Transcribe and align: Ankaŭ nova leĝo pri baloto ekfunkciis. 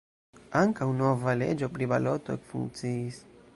Ankaŭ 0.59 0.87
nova 1.01 1.35
leĝo 1.43 1.71
pri 1.75 1.91
baloto 1.93 2.39
ekfunkciis. 2.39 3.25